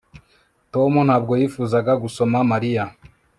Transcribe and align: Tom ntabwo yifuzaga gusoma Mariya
Tom 0.73 0.91
ntabwo 1.07 1.31
yifuzaga 1.41 1.91
gusoma 2.03 2.37
Mariya 2.51 2.83